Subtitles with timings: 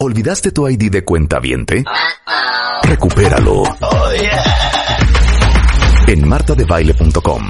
[0.00, 1.84] ¿Olvidaste tu ID de cuenta viente?
[2.82, 3.64] Recupéralo.
[6.06, 7.42] En martadebaile.com.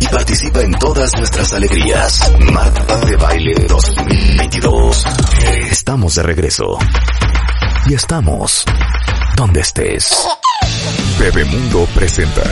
[0.00, 2.32] Y participa en todas nuestras alegrías.
[2.52, 5.04] Marta de Baile 2022.
[5.70, 6.78] Estamos de regreso.
[7.86, 8.64] Y estamos
[9.36, 10.26] donde estés.
[11.18, 12.42] Bebemundo presenta.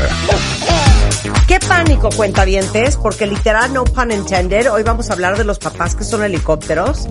[1.46, 5.94] Qué pánico, cuentavientes, porque literal, no pun intended, hoy vamos a hablar de los papás
[5.94, 7.08] que son helicópteros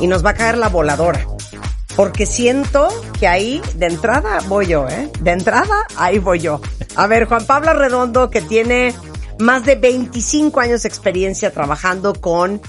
[0.00, 1.26] y nos va a caer la voladora.
[1.96, 5.10] Porque siento que ahí, de entrada, voy yo, ¿eh?
[5.20, 6.60] De entrada, ahí voy yo.
[6.94, 8.94] A ver, Juan Pablo Redondo, que tiene
[9.38, 12.60] más de 25 años de experiencia trabajando con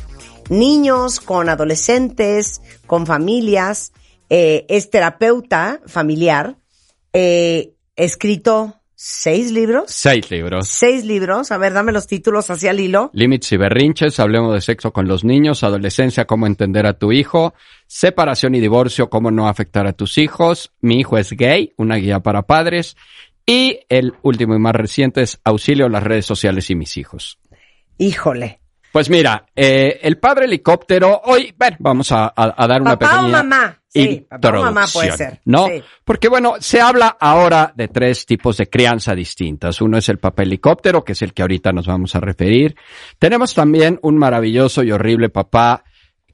[0.49, 3.91] niños, con adolescentes, con familias,
[4.29, 6.57] eh, es terapeuta familiar,
[7.13, 9.83] eh, escrito seis libros.
[9.89, 10.67] Seis libros.
[10.67, 11.51] Seis libros.
[11.51, 13.11] A ver, dame los títulos hacia el hilo.
[13.13, 17.53] Límites y berrinches, hablemos de sexo con los niños, adolescencia, cómo entender a tu hijo,
[17.85, 22.19] separación y divorcio, cómo no afectar a tus hijos, mi hijo es gay, una guía
[22.21, 22.97] para padres,
[23.45, 27.37] y el último y más reciente es auxilio a las redes sociales y mis hijos.
[27.99, 28.59] Híjole.
[28.91, 33.05] Pues mira, eh, el padre helicóptero, hoy, bueno, vamos a, a- a dar una Papá
[33.05, 33.81] o pequeña mamá.
[34.03, 35.41] Sí, o mamá puede introducción, ser.
[35.45, 35.67] ¿no?
[35.67, 35.83] Sí.
[36.03, 39.81] Porque bueno, se habla ahora de tres tipos de crianza distintas.
[39.81, 42.75] Uno es el papá helicóptero, que es el que ahorita nos vamos a referir.
[43.19, 45.83] Tenemos también un maravilloso y horrible papá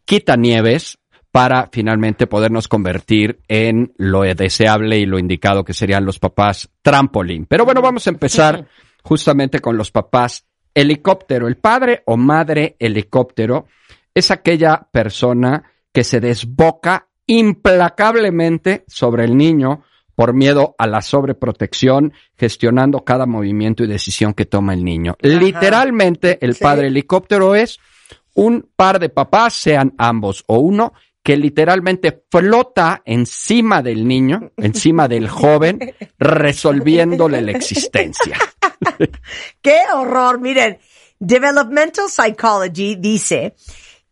[0.06, 1.00] quitanieves
[1.32, 7.48] para finalmente podernos convertir en lo deseable y lo indicado que serían los papás trampolín.
[7.48, 8.68] Pero bueno, vamos a empezar
[9.02, 10.46] justamente con los papás
[10.76, 11.48] helicóptero.
[11.48, 13.66] El padre o madre helicóptero
[14.14, 19.84] es aquella persona que se desboca implacablemente sobre el niño
[20.16, 25.16] por miedo a la sobreprotección, gestionando cada movimiento y decisión que toma el niño.
[25.22, 26.64] Literalmente, el Sí.
[26.64, 27.80] padre helicóptero es
[28.36, 35.08] un par de papás, sean ambos o uno, que literalmente flota encima del niño, encima
[35.08, 35.80] del joven,
[36.20, 38.38] resolviéndole la existencia.
[39.62, 40.40] ¡Qué horror!
[40.42, 40.78] Miren,
[41.20, 43.56] Developmental Psychology dice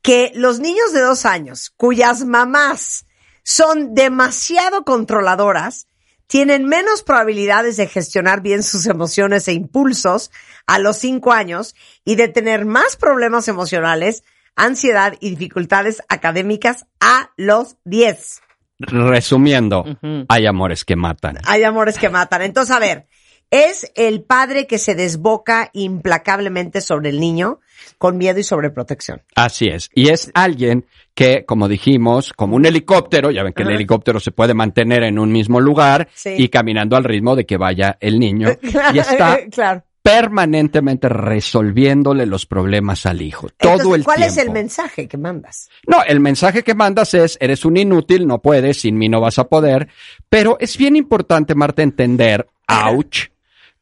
[0.01, 3.05] que los niños de dos años cuyas mamás
[3.43, 5.87] son demasiado controladoras
[6.27, 10.31] tienen menos probabilidades de gestionar bien sus emociones e impulsos
[10.65, 11.75] a los cinco años
[12.05, 14.23] y de tener más problemas emocionales,
[14.55, 18.41] ansiedad y dificultades académicas a los 10.
[18.79, 19.83] Resumiendo,
[20.29, 21.37] hay amores que matan.
[21.43, 22.43] Hay amores que matan.
[22.43, 23.07] Entonces, a ver,
[23.51, 27.59] es el padre que se desboca implacablemente sobre el niño
[27.97, 29.21] con miedo y sobreprotección.
[29.35, 29.89] Así es.
[29.93, 34.31] Y es alguien que, como dijimos, como un helicóptero, ya ven que el helicóptero se
[34.31, 36.33] puede mantener en un mismo lugar Sí.
[36.37, 38.49] y caminando al ritmo de que vaya el niño.
[38.93, 39.83] Y está claro.
[40.01, 43.49] permanentemente resolviéndole los problemas al hijo.
[43.57, 44.31] Todo Entonces, el ¿Cuál tiempo.
[44.33, 45.69] es el mensaje que mandas?
[45.87, 49.37] No, el mensaje que mandas es, eres un inútil, no puedes, sin mí no vas
[49.39, 49.89] a poder.
[50.29, 53.27] Pero es bien importante, Marta, entender, ouch,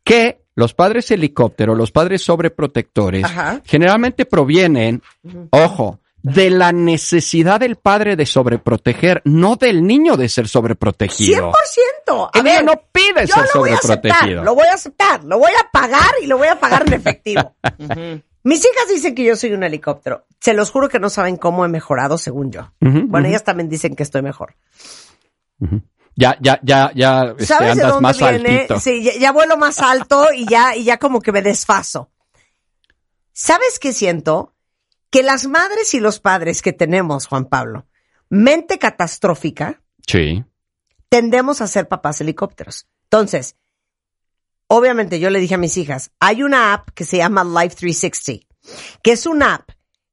[0.09, 3.61] que los padres helicóptero, los padres sobreprotectores, Ajá.
[3.63, 5.01] generalmente provienen,
[5.51, 10.47] ojo, de la necesidad del padre de sobreproteger, no del niño de ser 100%.
[10.49, 11.51] sobreprotegido.
[11.51, 14.43] A El niño ver, no pide yo ser lo voy a aceptar, sobreprotegido.
[14.43, 17.55] lo voy a aceptar, lo voy a pagar y lo voy a pagar en efectivo.
[18.43, 20.25] Mis hijas dicen que yo soy un helicóptero.
[20.39, 22.71] Se los juro que no saben cómo he mejorado según yo.
[22.79, 24.55] Bueno, ellas también dicen que estoy mejor.
[26.19, 28.35] Ya, ya, ya, ya este, ¿Sabes de andas dónde más viene?
[28.57, 28.79] altito.
[28.81, 32.11] Sí, ya, ya vuelo más alto y ya, y ya como que me desfaso.
[33.31, 34.53] ¿Sabes qué siento?
[35.11, 37.85] Que las madres y los padres que tenemos, Juan Pablo,
[38.29, 40.43] mente catastrófica, Sí.
[41.07, 42.87] tendemos a ser papás helicópteros.
[43.03, 43.55] Entonces,
[44.67, 48.45] obviamente yo le dije a mis hijas, hay una app que se llama Life 360,
[49.01, 49.69] que es una app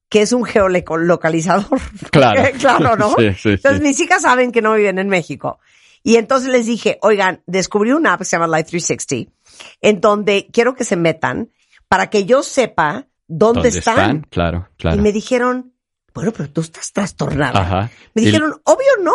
[0.08, 1.80] que es un geolocalizador.
[2.12, 2.42] Claro.
[2.60, 3.10] claro, ¿no?
[3.18, 3.48] Sí, sí, sí.
[3.50, 5.58] Entonces mis hijas saben que no viven en México.
[6.06, 9.32] Y entonces les dije, oigan, descubrí una app que se llama Life 360,
[9.80, 11.50] en donde quiero que se metan
[11.88, 14.20] para que yo sepa dónde, ¿Dónde están.
[14.30, 14.96] Claro, claro.
[14.96, 15.74] Y me dijeron,
[16.14, 17.60] bueno, pero tú estás trastornada.
[17.60, 17.90] Ajá.
[18.14, 19.14] Me dijeron, obvio no.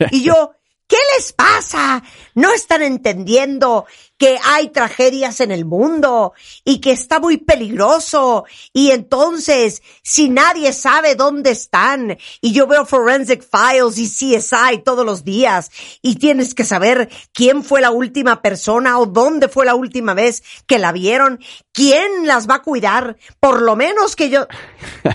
[0.10, 0.52] Y yo,
[0.92, 2.02] ¿Qué les pasa?
[2.34, 3.86] No están entendiendo
[4.18, 6.34] que hay tragedias en el mundo
[6.66, 8.44] y que está muy peligroso.
[8.74, 15.06] Y entonces, si nadie sabe dónde están, y yo veo Forensic Files y CSI todos
[15.06, 15.70] los días,
[16.02, 20.42] y tienes que saber quién fue la última persona o dónde fue la última vez
[20.66, 21.40] que la vieron,
[21.72, 24.46] quién las va a cuidar, por lo menos que yo...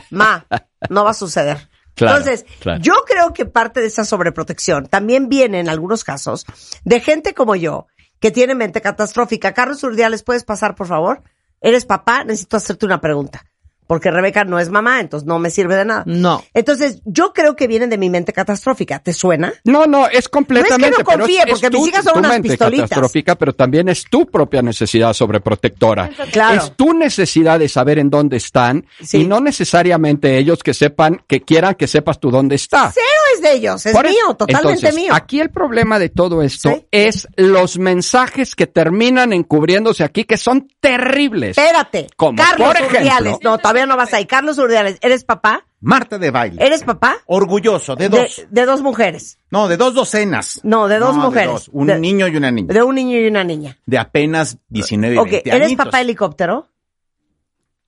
[0.10, 0.48] Ma,
[0.90, 1.70] no va a suceder.
[1.98, 2.80] Claro, Entonces, claro.
[2.82, 6.46] yo creo que parte de esa sobreprotección también viene en algunos casos
[6.84, 7.88] de gente como yo
[8.20, 9.54] que tiene mente catastrófica.
[9.54, 11.24] Carlos Urdiales, ¿puedes pasar, por favor?
[11.60, 13.46] Eres papá, necesito hacerte una pregunta.
[13.88, 16.04] Porque Rebeca no es mamá, entonces no me sirve de nada.
[16.06, 16.44] No.
[16.54, 19.00] Entonces, yo creo que vienen de mi mente catastrófica.
[19.00, 19.54] ¿Te suena?
[19.64, 20.78] No, no, es completamente.
[20.78, 22.90] No es que no pero confíe, porque mis tu- hijas son tu unas mente pistolitas.
[22.90, 26.10] catastrófica, pero también es tu propia necesidad sobreprotectora.
[26.32, 26.62] Claro.
[26.62, 29.20] Es tu necesidad de saber en dónde están Sí.
[29.22, 32.92] y no necesariamente ellos que sepan, que quieran que sepas tú dónde está.
[32.94, 33.06] Cero
[33.38, 35.14] es de ellos, es Por mío, totalmente Entonces, mío.
[35.14, 36.86] Aquí el problema de todo esto Sí.
[36.92, 41.58] es los mensajes que terminan encubriéndose aquí, que son terribles.
[41.58, 42.08] Espérate.
[42.16, 43.38] Como, Carlos por ejemplo- Urdiales.
[43.44, 44.26] No, todavía no vas ahí.
[44.26, 45.66] Carlos Urdiales, ¿eres papá?
[45.80, 46.66] Marta de baile.
[46.66, 47.18] ¿Eres papá?
[47.28, 48.36] Orgulloso, de dos.
[48.38, 49.38] De, de dos mujeres.
[49.52, 50.60] No, de dos docenas.
[50.64, 51.52] No, de dos mujeres.
[51.52, 51.70] dos.
[51.72, 52.74] Un De- niño y una niña.
[52.74, 53.78] De un niño y una niña.
[53.86, 55.86] De apenas 19 y Ok, 20 ¿eres añitos.
[55.86, 56.68] papá helicóptero?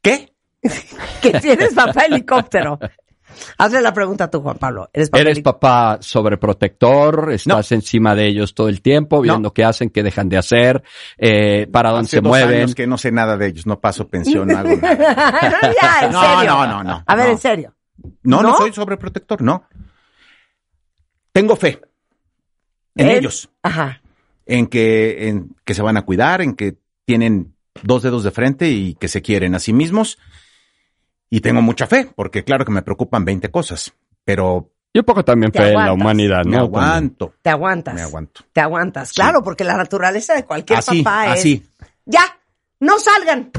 [0.01, 0.31] ¿Qué?
[1.21, 2.79] Que si eres papá helicóptero.
[3.57, 4.89] Hazle la pregunta a tú, Juan Pablo.
[4.93, 5.59] ¿Eres papá Eres helicóptero?
[5.59, 10.37] papá sobreprotector, estás encima de ellos todo el tiempo, viendo qué hacen, qué dejan de
[10.37, 10.83] hacer,
[11.17, 12.57] eh, para dónde Hace se dos mueven.
[12.57, 13.65] años que no sé nada de ellos.
[13.65, 14.95] No paso pensión, no hago nada.
[15.61, 16.51] no, ya, en No, serio.
[16.51, 17.31] no, no, no, A ver, no.
[17.31, 17.75] en serio.
[18.23, 18.57] No, no, ¿No?
[18.57, 19.65] soy sobreprotector, no.
[21.31, 21.79] Tengo fe
[22.95, 24.01] en ellos, Ajá.
[24.45, 26.75] en que, en que se van a cuidar, en que
[27.05, 30.17] tienen dos dedos de frente y que se quieren a sí mismos.
[31.29, 33.93] Y tengo mucha fe, porque claro que me preocupan 20 cosas,
[34.25, 36.63] pero Y un poco también fe en la humanidad, me ¿no?
[36.63, 37.33] aguanto.
[37.41, 37.93] Te aguantas.
[37.93, 38.41] Me aguanto.
[38.51, 39.11] Te aguantas.
[39.13, 41.39] Claro, porque la naturaleza de cualquier Así, papá es.
[41.39, 41.63] así.
[42.05, 42.23] Ya,
[42.79, 43.51] no salgan.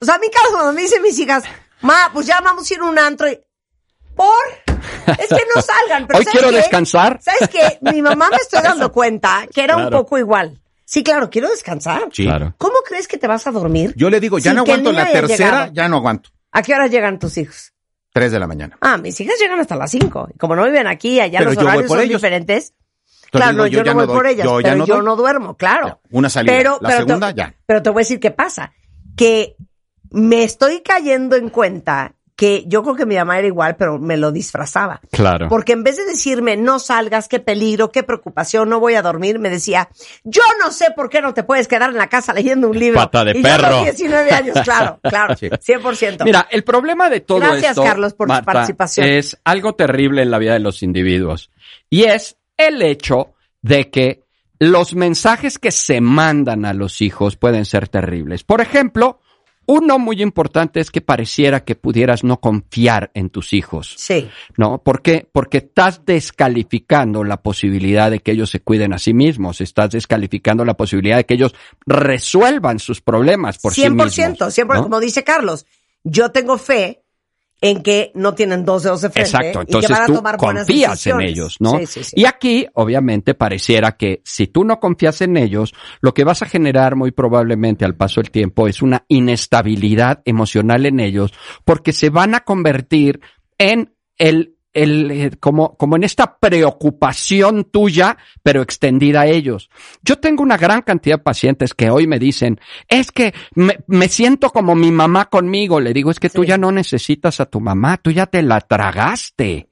[0.00, 1.44] O sea, a mí cada cuando me dicen mis hijas,
[1.82, 3.38] ma, pues ya vamos a ir a un antro y.
[4.16, 4.26] ¿Por?
[5.18, 6.06] Es que no salgan.
[6.06, 6.56] Pero Hoy ¿sabes quiero qué?
[6.56, 7.18] descansar.
[7.22, 7.78] ¿Sabes qué?
[7.92, 10.58] Mi mamá me estoy dando cuenta que era un poco igual.
[10.86, 12.08] Sí, claro, quiero descansar.
[12.12, 12.24] Sí.
[12.24, 12.54] Claro.
[12.58, 13.92] ¿Cómo crees que te vas a dormir?
[13.96, 15.72] Yo le digo, ya no aguanto la tercera, llegado.
[15.72, 16.30] ya no aguanto.
[16.52, 17.72] ¿A qué hora llegan tus hijos?
[18.12, 18.76] Tres de la mañana.
[18.80, 20.30] Ah, mis hijas llegan hasta las 5.
[20.38, 22.20] Como no viven aquí, allá Pero los yo horarios son ellos.
[22.20, 22.74] diferentes.
[23.04, 24.94] Entonces claro, no, yo, ya no voy doy, por ellas, yo ya pero no yo
[24.96, 25.04] doy.
[25.04, 25.86] no duermo, claro.
[25.86, 26.52] Ya, una salida.
[26.52, 27.54] Pero, La pero segunda, te, ya.
[27.64, 28.72] Pero te voy a decir qué pasa.
[29.16, 29.54] Que
[30.10, 34.16] me estoy cayendo en cuenta que yo creo que mi mamá era igual, pero me
[34.16, 35.02] lo disfrazaba.
[35.12, 35.50] Claro.
[35.50, 39.38] Porque en vez de decirme, no salgas, qué peligro, qué preocupación, no voy a dormir,
[39.38, 39.90] me decía,
[40.24, 42.98] yo no sé por qué no te puedes quedar en la casa leyendo un libro.
[42.98, 43.82] Pata de y yo a los perro.
[43.82, 45.50] 19 años, claro, claro, Sí.
[45.50, 46.24] 100%.
[46.24, 49.06] Mira, el problema de todo Gracias, esto, Carlos, por tu participación.
[49.06, 51.50] es algo terrible en la vida de los individuos.
[51.90, 54.24] Y es el hecho de que
[54.58, 58.44] los mensajes que se mandan a los hijos pueden ser terribles.
[58.44, 59.20] Por ejemplo,
[59.70, 63.94] uno muy importante es que pareciera que pudieras no confiar en tus hijos.
[63.96, 64.28] Sí.
[64.56, 64.82] ¿No?
[64.82, 65.28] ¿Por qué?
[65.30, 70.64] Porque estás descalificando la posibilidad de que ellos se cuiden a sí mismos, estás descalificando
[70.64, 71.54] la posibilidad de que ellos
[71.86, 74.18] resuelvan sus problemas por sí 100%, mismos.
[74.58, 74.82] 100%, ¿no?
[74.82, 75.66] como dice Carlos,
[76.02, 77.04] yo tengo fe
[77.60, 80.14] en que no tienen dos dedos de frente Exacto, y que entonces van a tú
[80.14, 81.78] tomar buenas confías en ellos, ¿no?
[81.78, 82.16] Sí, sí, sí.
[82.16, 86.46] Y aquí, obviamente, pareciera que si tú no confías en ellos, lo que vas a
[86.46, 91.32] generar muy probablemente al paso del tiempo es una inestabilidad emocional en ellos,
[91.64, 93.20] porque se van a convertir
[93.58, 99.70] en el el, eh, como, como en esta preocupación tuya, pero extendida a ellos.
[100.02, 104.08] Yo tengo una gran cantidad de pacientes que hoy me dicen, es que me, me
[104.08, 105.80] siento como mi mamá conmigo.
[105.80, 108.60] Le digo, es que tú ya no necesitas a tu mamá, tú ya te la
[108.60, 109.69] tragaste.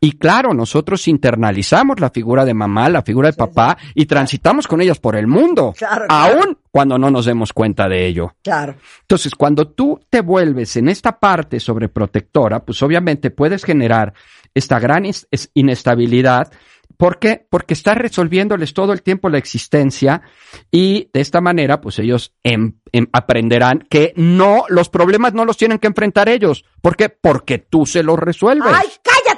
[0.00, 4.80] Y claro, nosotros internalizamos la figura de mamá, la figura de papá, y transitamos con
[4.80, 6.34] ellas por el mundo, Claro, claro.
[6.40, 8.34] aún cuando no nos demos cuenta de ello.
[8.42, 8.76] Claro.
[9.02, 14.14] Entonces, cuando tú te vuelves en esta parte sobreprotectora, pues obviamente puedes generar
[14.54, 15.04] esta gran
[15.54, 16.50] inestabilidad.
[16.96, 17.46] ¿Por qué?
[17.50, 20.22] Porque estás resolviéndoles todo el tiempo la existencia
[20.70, 25.56] y de esta manera, pues ellos em- em- aprenderán que no, los problemas no los
[25.56, 26.64] tienen que enfrentar ellos.
[26.80, 27.08] ¿Por qué?
[27.08, 28.72] Porque tú se los resuelves.
[28.72, 28.86] Ay,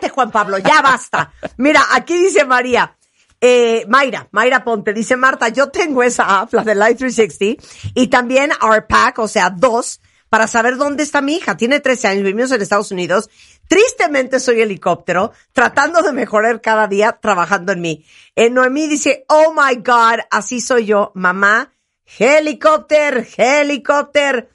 [0.09, 1.33] Juan Pablo, ya basta.
[1.57, 2.97] Mira, aquí dice María.
[3.41, 7.63] Eh, Mayra, Mayra Ponte, dice Marta, yo tengo esa app, la de Life 360,
[7.95, 11.57] y también RPAC, o sea, dos, para saber dónde está mi hija.
[11.57, 13.29] Tiene 13 años, vivimos en Estados Unidos.
[13.69, 18.07] Tristemente soy helicóptero, tratando de mejorar cada día, trabajando en mí.
[18.35, 21.73] Eh, Noemí dice, oh my God, así soy yo, mamá,
[22.19, 24.49] helicóptero, helicóptero.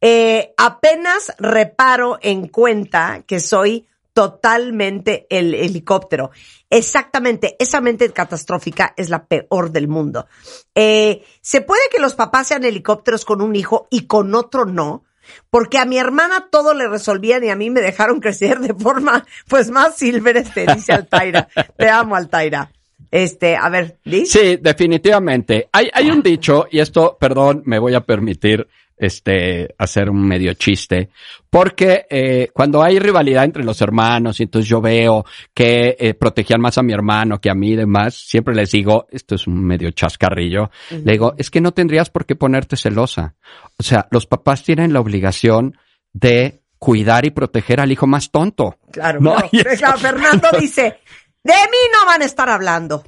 [0.00, 6.30] Eh, apenas reparo en cuenta que soy totalmente el helicóptero.
[6.70, 10.26] Exactamente, esa mente catastrófica es la peor del mundo.
[10.74, 15.04] Eh, ¿Se puede que los papás sean helicópteros con un hijo y con otro no?
[15.50, 19.26] Porque a mi hermana todo le resolvían y a mí me dejaron crecer de forma,
[19.48, 21.48] pues, más silvestre, dice Altaira.
[21.76, 22.70] Te amo, Altaira.
[23.10, 24.26] Este, a ver, ¿dice?
[24.26, 25.68] Sí, definitivamente.
[25.72, 30.54] Hay, hay un dicho, y esto, perdón, me voy a permitir este, hacer un medio
[30.54, 31.10] chiste,
[31.50, 36.60] porque eh, cuando hay rivalidad entre los hermanos, y entonces yo veo que eh, protegían
[36.60, 39.64] más a mi hermano que a mí y demás, siempre les digo, esto es un
[39.64, 43.34] medio chascarrillo, le digo, es que no tendrías por qué ponerte celosa.
[43.78, 45.76] O sea, los papás tienen la obligación
[46.12, 48.76] de cuidar y proteger al hijo más tonto.
[48.92, 49.36] Claro, No,
[49.78, 50.98] Claro, Fernando dice,
[51.44, 53.04] de mí no van a estar hablando.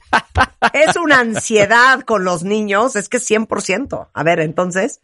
[0.72, 4.08] Es una ansiedad con los niños, es que 100%.
[4.12, 5.00] A ver, entonces,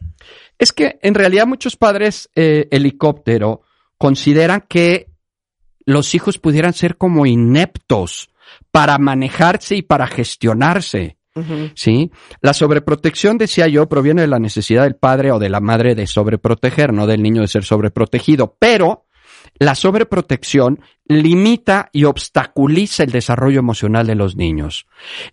[0.59, 3.61] Es que en realidad muchos padres eh, helicóptero
[3.97, 5.09] consideran que
[5.85, 8.29] los hijos pudieran ser como ineptos
[8.71, 11.17] para manejarse y para gestionarse.
[11.73, 12.11] ¿Sí?
[12.41, 16.05] La sobreprotección, decía yo, proviene de la necesidad del padre o de la madre de
[16.05, 18.55] sobreproteger, no del niño de ser sobreprotegido.
[18.59, 19.07] Pero
[19.59, 24.87] la sobreprotección limita y obstaculiza el desarrollo emocional de los niños.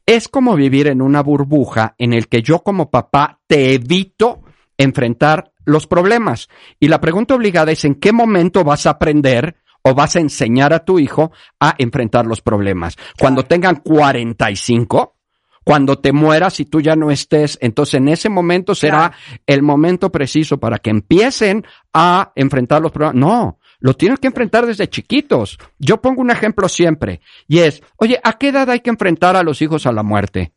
[0.06, 4.42] Es como vivir en una burbuja en el que yo como papá te evito
[4.76, 6.48] enfrentar los problemas.
[6.78, 10.72] Y la pregunta obligada es en qué momento vas a aprender o vas a enseñar
[10.72, 12.96] a tu hijo a enfrentar los problemas.
[13.18, 15.16] Cuando tengan 45,
[15.64, 19.12] cuando te mueras y tú ya no estés, entonces en ese momento será
[19.46, 23.20] el momento preciso para que empiecen a enfrentar los problemas.
[23.20, 25.58] No, lo tienen que enfrentar desde chiquitos.
[25.78, 29.42] Yo pongo un ejemplo siempre y es, oye, ¿a qué edad hay que enfrentar a
[29.42, 30.52] los hijos a la muerte?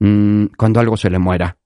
[0.00, 1.56] Mm, cuando algo se le muera.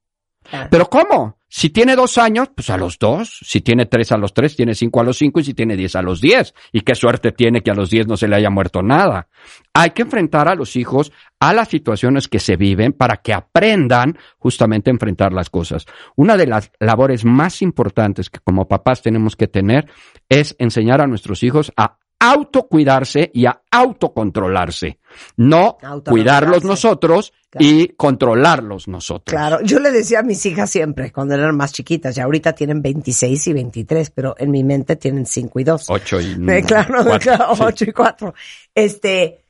[0.70, 1.38] Pero ¿cómo?
[1.50, 3.38] Si tiene dos años, pues a los dos.
[3.42, 5.96] Si tiene tres a los tres, tiene cinco a los cinco y si tiene diez
[5.96, 6.54] a los diez.
[6.72, 9.28] Y qué suerte tiene que a los diez no se le haya muerto nada.
[9.72, 14.18] Hay que enfrentar a los hijos a las situaciones que se viven para que aprendan
[14.38, 15.86] justamente a enfrentar las cosas.
[16.16, 19.90] Una de las labores más importantes que como papás tenemos que tener
[20.28, 24.98] es enseñar a nuestros hijos a autocuidarse y a autocontrolarse.
[25.36, 27.66] No cuidarlos nosotros Claro.
[27.66, 29.32] y controlarlos nosotros.
[29.34, 32.82] claro, yo le decía a mis hijas siempre, cuando eran más chiquitas, ya ahorita tienen
[32.82, 35.86] 26 y 23, pero en mi mente tienen 5 y 2.
[35.88, 37.62] Ocho y Eh, claro, cuatro, claro, sí.
[37.64, 38.34] 8 y 4.
[38.74, 39.44] Este,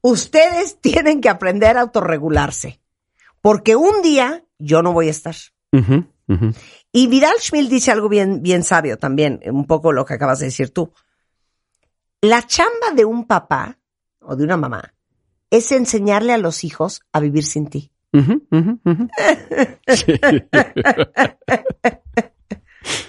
[0.00, 2.80] ustedes tienen que aprender a autorregularse,
[3.40, 5.36] porque un día yo no voy a estar.
[6.92, 10.46] Y Vidal Schmil dice algo bien, bien sabio también, un poco lo que acabas de
[10.46, 10.92] decir tú.
[12.22, 13.78] La chamba de un papá
[14.20, 14.94] o de una mamá
[15.50, 17.92] es enseñarle a los hijos a vivir sin ti.
[19.88, 20.14] Sí.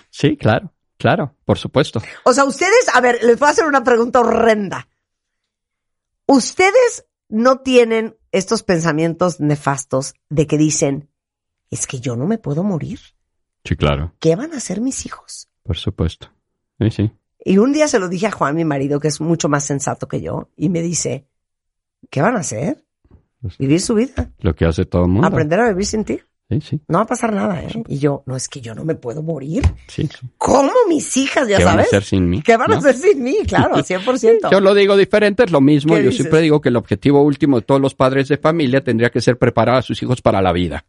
[0.09, 2.01] Sí, claro, claro, por supuesto.
[2.25, 4.87] O sea, ustedes, a ver, les voy a hacer una pregunta horrenda.
[6.27, 11.09] Ustedes no tienen estos pensamientos nefastos de que dicen,
[11.71, 12.99] es que yo no me puedo morir.
[13.63, 15.49] Sí, claro, ¿Qué van a hacer mis hijos?
[15.63, 16.29] por supuesto.
[16.79, 17.11] Sí, sí.
[17.43, 20.07] Y un día se lo dije a Juan, mi marido, que es mucho más sensato
[20.07, 21.25] que yo, y me dice,
[22.09, 22.83] ¿qué van a hacer?
[23.41, 25.27] Pues- Vivir su vida, Lo que hace todo el mundo.
[25.27, 26.19] aprender a vivir sin ti.
[26.49, 27.81] Sí, sí, No va a pasar nada, ¿eh?
[27.87, 29.63] Y yo, no es que yo no me puedo morir.
[29.87, 30.03] sí.
[30.07, 30.27] sí.
[30.37, 31.87] ¿Cómo mis hijas, ya ¿Qué van a sabes?
[31.87, 32.41] hacer sin mí?
[32.41, 33.37] ¿Qué van a hacer sin mí?
[33.47, 34.49] Claro, 100%.
[34.51, 35.93] Yo lo digo diferente, es lo mismo.
[35.95, 36.17] ¿Qué Yo dices?
[36.25, 39.37] siempre digo que el objetivo último de todos los padres de familia tendría que ser
[39.37, 40.85] preparar a sus hijos para la vida.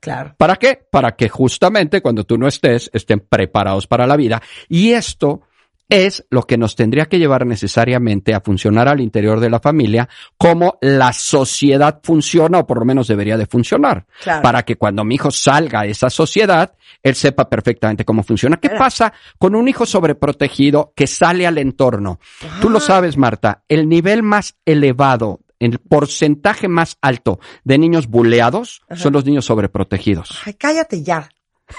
[0.00, 0.34] Claro.
[0.36, 0.80] ¿Para qué?
[0.90, 4.42] Para que justamente cuando tú no estés, estén preparados para la vida.
[4.68, 5.42] Y esto
[5.90, 10.08] es lo que nos tendría que llevar necesariamente a funcionar al interior de la familia
[10.38, 14.06] como la sociedad funciona o por lo menos debería de funcionar.
[14.22, 14.42] Claro.
[14.42, 18.56] Para que cuando mi hijo salga a esa sociedad, él sepa perfectamente cómo funciona.
[18.56, 22.20] ¿Qué pasa con un hijo sobreprotegido que sale al entorno?
[22.60, 28.82] Tú lo sabes, Marta, el nivel más elevado, el porcentaje más alto de niños buleados
[28.94, 30.40] son los niños sobreprotegidos.
[30.46, 31.28] Ay, cállate ya,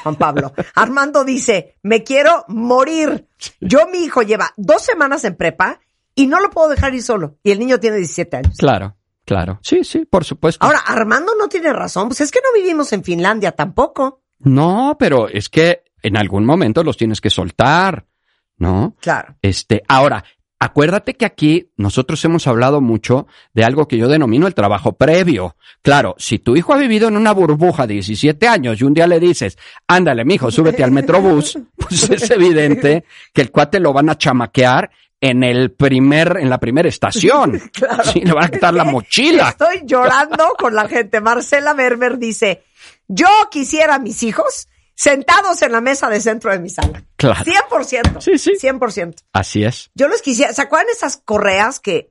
[0.03, 0.53] Juan Pablo.
[0.75, 3.27] Armando dice, me quiero morir.
[3.59, 5.79] Yo, mi hijo lleva dos semanas en prepa
[6.15, 7.37] y no lo puedo dejar ir solo.
[7.43, 8.57] Y el niño tiene 17 años.
[8.57, 8.95] Claro,
[9.25, 9.59] claro.
[9.61, 10.65] Sí, sí, por supuesto.
[10.65, 12.07] Ahora, Armando no tiene razón.
[12.09, 14.21] Pues es que no vivimos en Finlandia tampoco.
[14.39, 18.05] No, pero es que en algún momento los tienes que soltar,
[18.57, 18.95] ¿no?
[18.99, 19.35] Claro.
[19.41, 20.23] Este, ahora,
[20.61, 23.25] acuérdate que aquí nosotros hemos hablado mucho
[23.55, 25.55] de algo que yo denomino el trabajo previo.
[25.81, 29.07] Claro, si tu hijo ha vivido en una burbuja de 17 años y un día
[29.07, 34.11] le dices, ándale, mijo, súbete al metrobús, pues es evidente que el cuate lo van
[34.11, 37.59] a chamaquear en el primer, en la primera estación.
[37.73, 38.03] Claro.
[38.03, 39.49] Sí, le van a quitar la mochila.
[39.49, 41.21] Estoy llorando con la gente.
[41.21, 42.65] Marcela Berber dice,
[43.07, 44.67] yo quisiera a mis hijos
[45.01, 47.03] sentados en la mesa de centro de mi sala.
[47.15, 47.43] Claro.
[47.43, 48.21] 100%.
[48.21, 48.51] Sí, sí.
[48.61, 49.15] 100%.
[49.33, 49.89] Así es.
[49.95, 52.10] Yo los quisiera, ¿se acuerdan esas correas que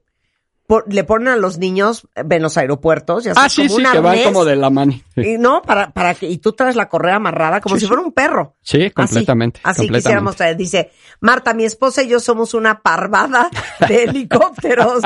[0.71, 3.25] por- le ponen a los niños en los aeropuertos?
[3.25, 4.93] Ya Ah, sabes, sí, como sí, un que van como de la mano.
[5.17, 8.03] Y no, para, para que, y tú traes la correa amarrada como Sí, si fuera
[8.05, 8.55] un perro.
[8.63, 9.59] Sí, Así, completamente.
[9.65, 9.99] Así, completamente.
[9.99, 10.57] quisiéramos traer.
[10.57, 13.51] Dice, Marta, mi esposa y yo somos una parvada
[13.89, 15.03] de helicópteros.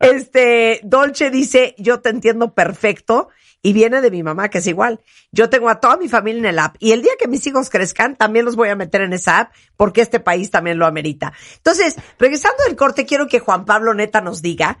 [0.00, 3.28] este, Dolce dice, yo te entiendo perfecto.
[3.60, 5.00] Y viene de mi mamá, que es igual.
[5.32, 6.76] Yo tengo a toda mi familia en el app.
[6.78, 9.52] Y el día que mis hijos crezcan, también los voy a meter en esa app,
[9.76, 11.32] porque este país también lo amerita.
[11.56, 14.78] Entonces, regresando del corte, quiero que Juan Pablo Neta nos diga,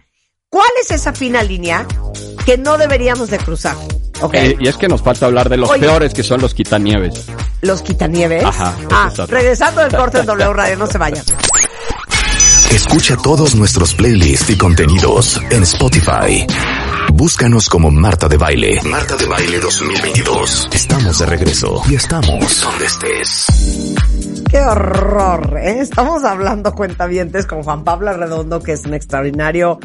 [0.50, 1.86] ¿cuál es esa fina línea
[2.46, 3.76] que no deberíamos de cruzar?
[4.20, 4.34] Ok.
[4.34, 5.80] Eh, y es que nos falta hablar de los Oye.
[5.80, 7.26] peores que son los quitanieves.
[7.62, 8.44] Los quitanieves.
[8.44, 11.24] Ajá, Ah, regresando del corte en W Radio, no se vayan.
[12.72, 16.46] Escucha todos nuestros playlists y contenidos en Spotify.
[17.12, 18.80] Búscanos como Marta de Baile.
[18.82, 20.68] Marta de Baile 2022.
[20.72, 23.46] Estamos de regreso y estamos donde estés.
[24.50, 25.78] Qué horror, ¿eh?
[25.80, 29.78] Estamos hablando cuentavientes con Juan Pablo Redondo, que es un extraordinario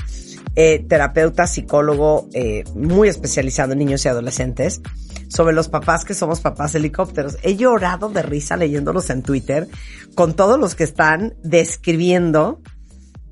[0.56, 4.82] eh, terapeuta, psicólogo, eh, muy especializado en niños y adolescentes,
[5.28, 7.38] sobre los papás que somos papás helicópteros.
[7.42, 9.68] He llorado de risa leyéndolos en Twitter
[10.16, 12.62] con todos los que están describiendo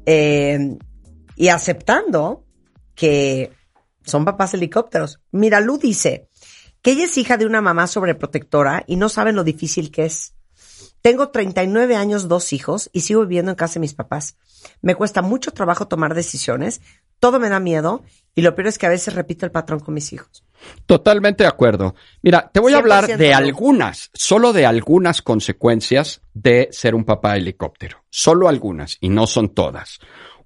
[0.06, 0.78] eh,
[1.36, 2.44] y aceptando
[2.96, 3.52] que
[4.04, 5.22] son papás helicópteros.
[5.32, 6.28] Mira, Lu dice
[6.82, 10.34] que ella es hija de una mamá sobreprotectora y no saben lo difícil que es.
[11.02, 14.38] Tengo 39 años, dos hijos y sigo viviendo en casa de mis papás.
[14.82, 16.82] Me cuesta mucho trabajo tomar decisiones,
[17.22, 18.04] todo me da miedo
[18.36, 20.44] y lo peor es que a veces repito el patrón con mis hijos.
[20.86, 21.96] Totalmente de acuerdo.
[22.22, 27.06] Mira, te voy a hablar 100% de algunas, solo de algunas consecuencias de ser un
[27.06, 28.04] papá helicóptero.
[28.10, 30.00] Solo algunas, y no son todas.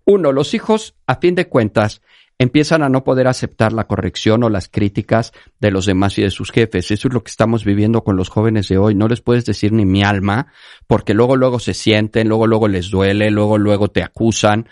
[0.03, 2.01] Uno, los hijos, a fin de cuentas,
[2.37, 6.31] empiezan a no poder aceptar la corrección o las críticas de los demás y de
[6.31, 6.91] sus jefes.
[6.91, 8.95] Eso es lo que estamos viviendo con los jóvenes de hoy.
[8.95, 10.47] No les puedes decir ni mi alma,
[10.87, 14.67] porque luego, luego se sienten, luego, luego les duele, luego, luego te acusan.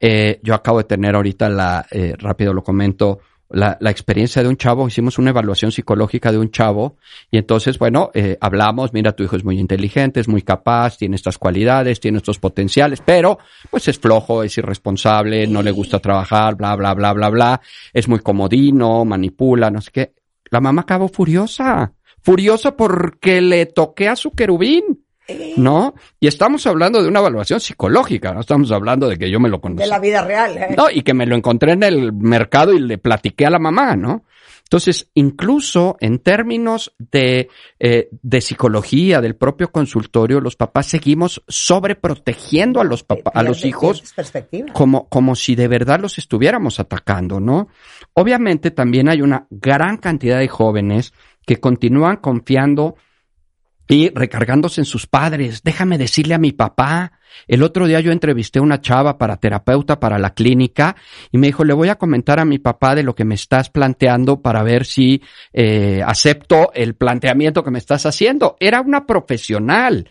[0.00, 3.18] Eh, yo acabo de tener ahorita la, eh, rápido lo comento,
[3.50, 6.96] la, la experiencia de un chavo, hicimos una evaluación psicológica de un chavo
[7.30, 11.16] y entonces, bueno, eh, hablamos, mira, tu hijo es muy inteligente, es muy capaz, tiene
[11.16, 13.38] estas cualidades, tiene estos potenciales, pero
[13.70, 17.60] pues es flojo, es irresponsable, no le gusta trabajar, bla, bla, bla, bla, bla,
[17.92, 20.12] es muy comodino, manipula, no sé qué.
[20.50, 21.92] La mamá acabó furiosa,
[22.22, 25.07] furiosa porque le toqué a su querubín.
[25.56, 25.94] ¿No?
[26.20, 29.60] Y estamos hablando de una evaluación psicológica, no estamos hablando de que yo me lo
[29.60, 29.82] conocí.
[29.82, 30.56] De la vida real.
[30.56, 30.74] ¿eh?
[30.76, 33.94] No, y que me lo encontré en el mercado y le platiqué a la mamá,
[33.96, 34.24] ¿no?
[34.68, 42.78] Entonces, incluso en términos de, eh, de psicología del propio consultorio, los papás seguimos sobreprotegiendo
[42.78, 44.04] a los papás, a los hijos
[44.74, 47.68] como, como si de verdad los estuviéramos atacando, ¿no?
[48.12, 51.14] Obviamente también hay una gran cantidad de jóvenes
[51.46, 52.96] que continúan confiando
[53.88, 55.62] y recargándose en sus padres.
[55.64, 57.12] Déjame decirle a mi papá.
[57.46, 60.96] El otro día yo entrevisté a una chava para terapeuta para la clínica
[61.32, 63.70] y me dijo, le voy a comentar a mi papá de lo que me estás
[63.70, 65.22] planteando para ver si
[65.52, 68.56] eh, acepto el planteamiento que me estás haciendo.
[68.60, 70.10] Era una profesional,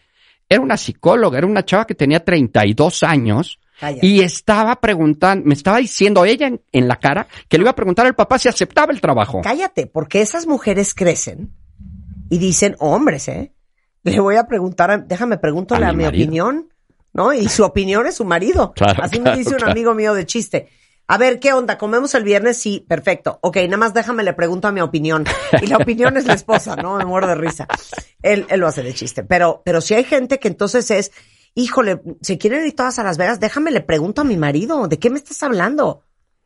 [0.49, 4.07] era una psicóloga, era una chava que tenía 32 años Cállate.
[4.07, 7.75] y estaba preguntando, me estaba diciendo ella en, en la cara que le iba a
[7.75, 9.41] preguntar al papá si aceptaba el trabajo.
[9.43, 11.51] Cállate, porque esas mujeres crecen
[12.29, 13.51] y dicen, hombres, ¿eh?
[14.11, 16.69] Le voy a preguntar, a- déjame preguntarle A a, mi opinión,
[17.13, 17.33] ¿no?
[17.33, 18.73] Y su opinión es su marido.
[18.75, 20.69] Claro, Así claro, me dice un amigo mío de chiste.
[21.09, 21.77] A ver, ¿qué onda?
[21.77, 22.57] ¿Comemos el viernes?
[22.57, 23.39] Sí, perfecto.
[23.41, 25.23] Ok, nada más déjame le pregunto a mi opinión.
[25.61, 26.97] Y la opinión es la esposa, ¿no?
[26.97, 27.65] Me muero de risa.
[28.21, 29.23] Él, él lo hace de chiste.
[29.23, 31.13] Pero, pero si hay gente que entonces es,
[31.55, 34.99] híjole, se quieren ir todas a Las Vegas, déjame le pregunto a mi marido, ¿de
[34.99, 36.03] qué me estás hablando?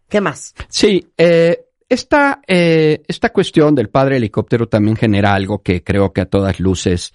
[0.07, 0.53] ¿Qué más?
[0.69, 6.21] Sí, eh, esta, eh, esta cuestión del padre helicóptero también genera algo que creo que
[6.21, 7.13] a todas luces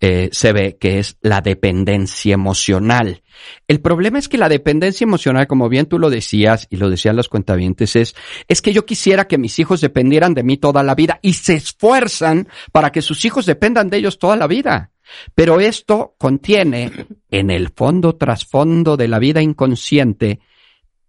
[0.00, 3.22] eh, se ve, que es la dependencia emocional.
[3.68, 7.16] El problema es que la dependencia emocional, como bien tú lo decías y lo decían
[7.16, 8.14] los cuentavientes, es,
[8.48, 11.54] es que yo quisiera que mis hijos dependieran de mí toda la vida y se
[11.54, 14.92] esfuerzan para que sus hijos dependan de ellos toda la vida.
[15.34, 16.90] Pero esto contiene,
[17.30, 20.40] en el fondo trasfondo de la vida inconsciente,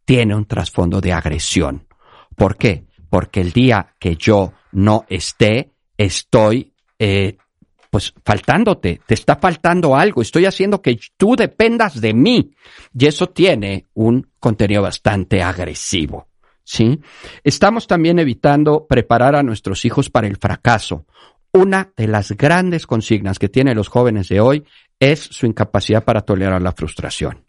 [0.05, 1.87] tiene un trasfondo de agresión.
[2.35, 2.85] ¿Por qué?
[3.09, 7.37] Porque el día que yo no esté, estoy, eh,
[7.95, 12.51] pues faltándote, te está faltando algo, estoy haciendo que tú dependas de mí.
[12.93, 16.27] Y eso tiene un contenido bastante agresivo.
[16.61, 16.99] ¿Sí?
[17.41, 21.05] Estamos también evitando preparar a nuestros hijos para el fracaso.
[21.53, 24.65] Una de las grandes consignas que tienen los jóvenes de hoy
[24.99, 27.45] es su incapacidad para tolerar la frustración,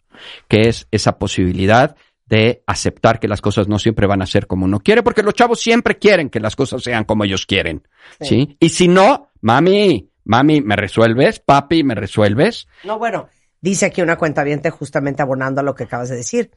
[0.47, 4.63] que es esa posibilidad de aceptar que las cosas no siempre van a ser como
[4.63, 7.85] uno quiere, porque los chavos siempre quieren que las cosas sean como ellos quieren,
[8.21, 8.55] ¿sí?
[8.61, 11.39] Y si no, mami, mami, ¿me resuelves?
[11.39, 12.67] Papi, ¿me resuelves?
[12.83, 13.29] No, bueno,
[13.61, 16.51] dice aquí una cuenta justamente abonando a lo que acabas de decir.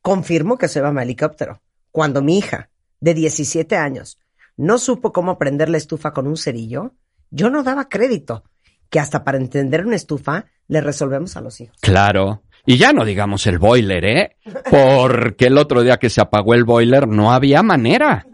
[0.00, 1.60] Confirmo que soy mamá helicóptero.
[1.90, 4.18] Cuando mi hija, de 17 años,
[4.56, 6.92] no supo cómo prender la estufa con un cerillo,
[7.30, 8.44] yo no daba crédito
[8.90, 11.76] que hasta para entender una estufa le resolvemos a los hijos.
[11.80, 12.42] Claro.
[12.66, 14.36] Y ya no digamos el boiler, ¿eh?
[14.70, 18.26] Porque el otro día que se apagó el boiler no había manera.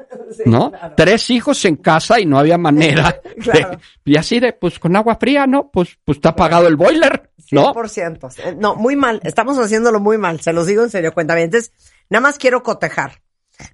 [0.47, 0.73] ¿No?
[0.97, 3.21] Tres hijos en casa y no había manera.
[4.05, 5.71] y así de, pues con agua fría, ¿no?
[5.71, 7.75] Pues, pues está apagado el boiler, ¿no?
[7.75, 8.39] 100%.
[8.39, 9.21] Eh, no, muy mal.
[9.25, 10.41] Estamos haciéndolo muy mal.
[10.41, 11.47] Se los digo en serio, cuenta bien.
[11.47, 11.73] Entonces,
[12.11, 13.23] nada más quiero cotejar.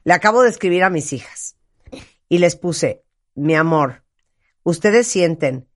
[0.05, 1.57] Le acabo de escribir a mis hijas
[2.29, 3.03] y les puse,
[3.35, 4.05] mi amor,
[4.63, 5.67] ustedes sienten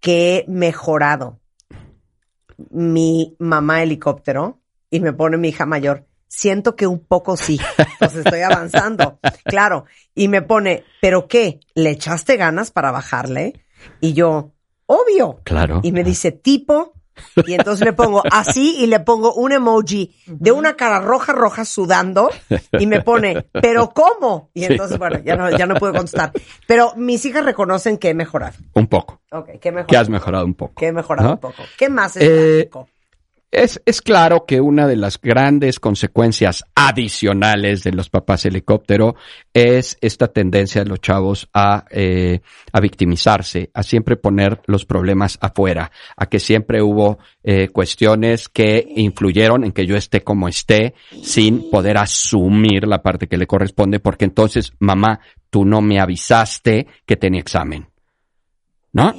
[0.00, 1.40] que he mejorado
[2.70, 6.06] mi mamá helicóptero y me pone mi hija mayor.
[6.28, 7.58] Siento que un poco sí,
[7.98, 9.86] pues estoy avanzando, claro.
[10.14, 11.60] Y me pone, ¿pero qué?
[11.74, 13.64] ¿Le echaste ganas para bajarle?
[14.00, 14.52] Y yo,
[14.86, 15.40] obvio.
[15.44, 15.80] Claro.
[15.82, 16.92] Y me dice, tipo,
[17.46, 21.64] y entonces le pongo así y le pongo un emoji de una cara roja, roja
[21.64, 22.30] sudando
[22.78, 24.50] y me pone, ¿pero cómo?
[24.54, 26.32] Y entonces, bueno, ya no, ya no puedo contestar.
[26.66, 28.54] Pero mis hijas reconocen que he mejorado.
[28.74, 29.20] Un poco.
[29.30, 29.86] Ok, que he mejorado.
[29.86, 30.74] Que has mejorado un poco.
[30.74, 31.62] Que he mejorado un poco.
[31.76, 32.70] ¿Qué más es eh,
[33.50, 39.16] es, es, claro que una de las grandes consecuencias adicionales de los papás helicóptero
[39.54, 42.40] es esta tendencia de los chavos a, eh,
[42.72, 48.86] a victimizarse, a siempre poner los problemas afuera, a que siempre hubo eh, cuestiones que
[48.96, 53.98] influyeron en que yo esté como esté sin poder asumir la parte que le corresponde,
[53.98, 57.88] porque entonces, mamá, tú no me avisaste que tenía examen.
[58.92, 59.14] ¿No?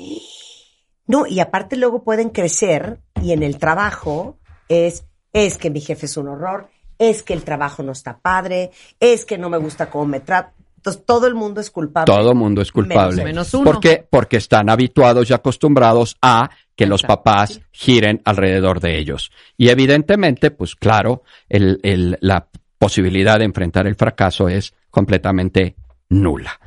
[1.10, 6.06] No, y aparte luego pueden crecer y en el trabajo es, es que mi jefe
[6.06, 6.70] es un horror,
[7.00, 8.70] es que el trabajo no está padre,
[9.00, 10.54] es que no me gusta cómo me trata.
[10.78, 12.06] Entonces todo el mundo es culpable.
[12.14, 13.24] Todo el mundo es culpable.
[13.24, 13.64] Menos, uno.
[13.64, 14.06] ¿Por qué?
[14.08, 19.32] Porque están habituados y acostumbrados a que los papás giren alrededor de ellos.
[19.58, 25.76] Y evidentemente, pues claro, el, el, la posibilidad de enfrentar el fracaso es completamente
[26.10, 26.60] nula.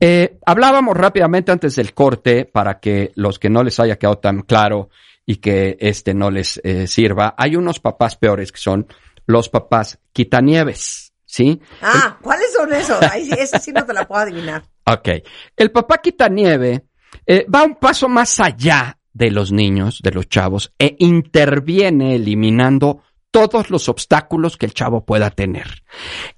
[0.00, 4.42] Eh, hablábamos rápidamente antes del corte para que los que no les haya quedado tan
[4.42, 4.90] claro
[5.24, 7.34] y que este no les eh, sirva.
[7.36, 8.86] Hay unos papás peores que son
[9.26, 11.60] los papás quitanieves, ¿sí?
[11.82, 13.02] Ah, ¿cuáles son esos?
[13.02, 14.62] Ahí, ese sí no te la puedo adivinar.
[14.88, 15.08] Ok.
[15.56, 16.84] El papá quitanieve
[17.26, 23.02] eh, va un paso más allá de los niños, de los chavos, e interviene eliminando
[23.32, 25.82] todos los obstáculos que el chavo pueda tener.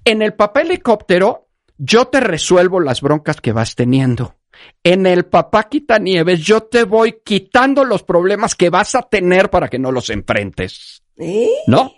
[0.03, 1.48] En el papá helicóptero,
[1.79, 4.35] yo te resuelvo las broncas que vas teniendo.
[4.83, 9.69] En el papá quitanieves, yo te voy quitando los problemas que vas a tener para
[9.69, 11.01] que no los enfrentes.
[11.17, 11.47] ¿Eh?
[11.67, 11.93] ¿No?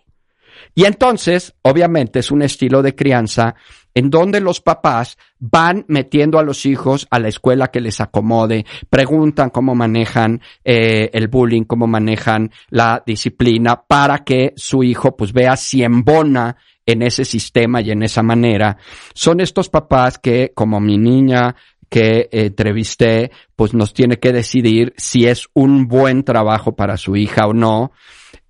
[0.75, 3.55] Y entonces, obviamente, es un estilo de crianza
[3.93, 8.65] en donde los papás van metiendo a los hijos a la escuela que les acomode,
[8.89, 15.33] preguntan cómo manejan eh, el bullying, cómo manejan la disciplina, para que su hijo pues
[15.33, 18.77] vea si embona en ese sistema y en esa manera.
[19.13, 21.55] Son estos papás que, como mi niña
[21.89, 27.47] que entrevisté, pues nos tiene que decidir si es un buen trabajo para su hija
[27.47, 27.91] o no.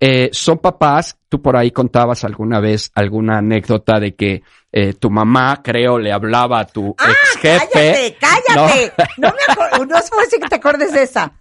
[0.00, 4.42] Eh, son papás, tú por ahí contabas alguna vez alguna anécdota de que
[4.74, 8.16] eh, tu mamá, creo, le hablaba a tu ah, ex jefe.
[8.18, 8.92] Cállate, cállate.
[9.18, 11.32] No, me acuerdo, no sé que te acuerdes de esa.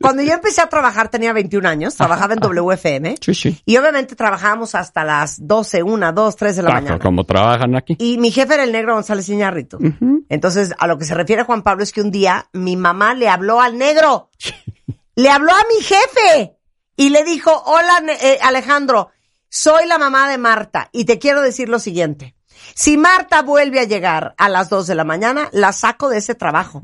[0.00, 3.16] Cuando yo empecé a trabajar tenía 21 años, trabajaba en WFM.
[3.20, 3.60] Sí, sí.
[3.66, 6.98] Y obviamente trabajábamos hasta las 12, 1, 2, 3 de la mañana.
[6.98, 7.96] Como trabajan aquí.
[7.98, 9.78] Y mi jefe era el negro González Iñárritu.
[10.28, 13.28] Entonces, a lo que se refiere Juan Pablo es que un día mi mamá le
[13.28, 14.30] habló al negro.
[15.14, 16.59] le habló a mi jefe
[17.00, 19.08] y le dijo, hola eh, Alejandro,
[19.48, 22.34] soy la mamá de Marta y te quiero decir lo siguiente.
[22.74, 26.34] Si Marta vuelve a llegar a las dos de la mañana, la saco de ese
[26.34, 26.82] trabajo.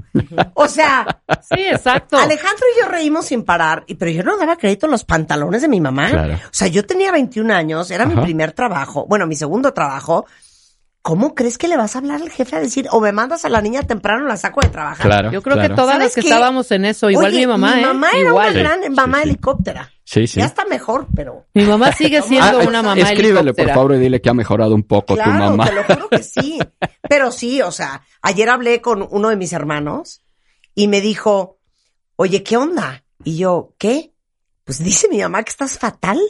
[0.55, 2.17] O sea, sí, exacto.
[2.17, 5.69] Alejandro y yo reímos sin parar, pero yo no daba crédito en los pantalones de
[5.69, 6.11] mi mamá.
[6.47, 10.25] O sea, yo tenía 21 años, era mi primer trabajo, bueno, mi segundo trabajo.
[11.03, 13.51] ¿Cómo crees que le vas a hablar al jefe a decir, o me mandas a
[13.51, 15.07] la niña temprano, la saco de trabajar?
[15.07, 15.31] Claro.
[15.31, 17.75] Yo creo que todas las que estábamos en eso, igual mi mamá.
[17.77, 17.87] Mi ¿eh?
[17.87, 19.93] mamá era una gran mamá helicóptera.
[20.07, 20.39] Sí, sí.
[20.39, 21.47] Ya está mejor, pero.
[21.53, 24.85] Mi mamá sigue siendo una mamá Escríbele, por favor, y dile que ha mejorado un
[24.85, 25.67] poco tu mamá.
[25.67, 26.61] Te lo juro que sí.
[27.09, 30.23] Pero sí, o sea, ayer hablé con uno de mis hermanos
[30.77, 31.59] y me dijo,
[32.15, 33.03] oye, ¿qué onda?
[33.25, 34.13] Y yo, ¿qué?
[34.63, 36.21] Pues dice mi mamá que estás fatal.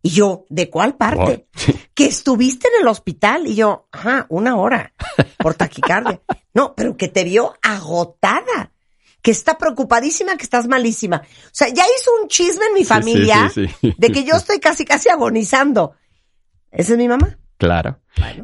[0.00, 1.46] Y yo, ¿de cuál parte?
[1.94, 3.46] Que estuviste en el hospital.
[3.46, 4.94] Y yo, ajá, una hora
[5.38, 6.22] por taquicardia.
[6.54, 8.72] No, pero que te vio agotada.
[9.22, 11.22] Que está preocupadísima, que estás malísima.
[11.24, 13.50] O sea, ya hizo un chisme en mi familia
[13.82, 15.94] de que yo estoy casi, casi agonizando.
[16.70, 17.38] Esa es mi mamá.
[17.58, 17.98] Claro.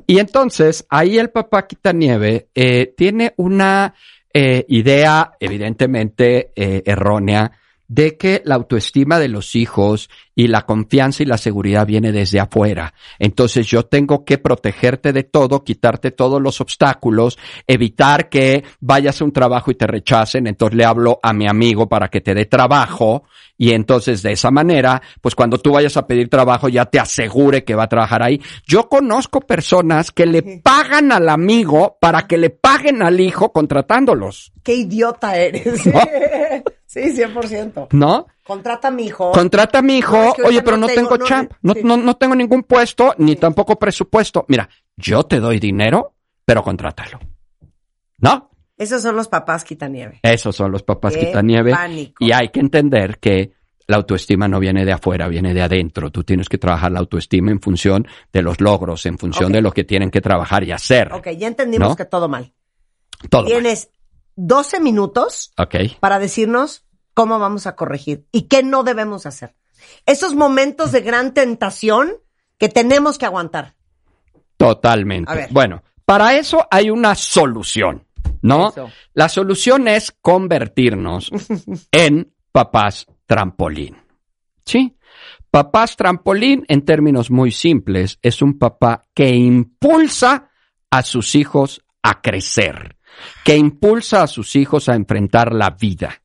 [0.06, 3.94] Y entonces, ahí el papá Quitanieve eh, tiene una
[4.32, 7.52] eh, idea evidentemente eh, errónea
[7.94, 12.40] de que la autoestima de los hijos y la confianza y la seguridad viene desde
[12.40, 12.92] afuera.
[13.20, 19.24] Entonces yo tengo que protegerte de todo, quitarte todos los obstáculos, evitar que vayas a
[19.24, 20.48] un trabajo y te rechacen.
[20.48, 23.24] Entonces le hablo a mi amigo para que te dé trabajo
[23.57, 27.62] y entonces de esa manera, pues cuando tú vayas a pedir trabajo ya te asegure
[27.62, 28.40] que va a trabajar ahí.
[28.66, 34.52] Yo conozco personas que le pagan al amigo para que le paguen al hijo contratándolos.
[34.64, 35.85] Qué idiota eres.
[36.94, 37.88] Sí, 100%.
[37.90, 38.28] ¿No?
[38.44, 39.33] Contrata a mi hijo.
[39.33, 40.33] Contrata a mi hijo.
[40.44, 41.50] Oye, pero no, tengo, champ.
[41.61, 44.44] No, no, no, tengo ningún puesto, ni tampoco presupuesto.
[44.46, 47.18] Mira, yo te doy dinero, pero contrátalo.
[48.18, 48.48] ¿No?
[48.76, 50.20] Esos son los papás quitanieve.
[50.22, 51.72] Esos son los papás quitanieve.
[51.72, 52.24] Pánico.
[52.24, 53.54] Y hay que entender que
[53.88, 56.11] la autoestima no viene de afuera, viene de adentro.
[56.11, 59.72] Tú tienes que trabajar la autoestima en función de los logros, en función de lo
[59.72, 61.12] que tienen que trabajar y hacer.
[61.12, 62.52] Ok, ya entendimos que todo mal.
[63.28, 63.90] Todo Tienes
[64.36, 65.52] 12 minutos
[66.00, 69.54] para decirnos cómo vamos a corregir y qué no debemos hacer.
[70.06, 72.12] Esos momentos de gran tentación
[72.58, 73.74] que tenemos que aguantar.
[74.56, 75.48] Totalmente.
[75.50, 78.06] Bueno, para eso hay una solución,
[78.42, 78.72] ¿no?
[79.12, 81.30] La solución es convertirnos
[81.92, 83.96] en papás trampolín.
[84.64, 84.96] ¿Sí?
[85.50, 90.50] Papás trampolín, en términos muy simples, es un papá que impulsa
[90.90, 92.96] a sus hijos a crecer
[93.44, 96.20] que impulsa a sus hijos a enfrentar la vida.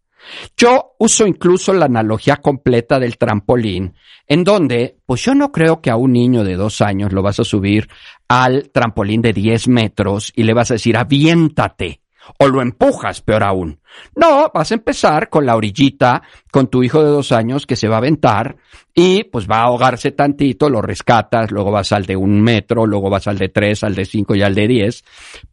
[0.56, 3.95] Yo uso incluso la analogía completa del trampolín,
[4.28, 7.39] en donde, pues yo no creo que a un niño de dos años lo vas
[7.39, 7.89] a subir
[8.28, 12.02] al trampolín de 10 metros y le vas a decir, aviéntate
[12.37, 13.79] o lo empujas, peor aún.
[14.15, 17.87] No, vas a empezar con la orillita, con tu hijo de dos años que se
[17.87, 18.57] va a aventar
[18.93, 23.09] y pues va a ahogarse tantito, lo rescatas, luego vas al de un metro, luego
[23.09, 25.03] vas al de tres, al de cinco y al de diez.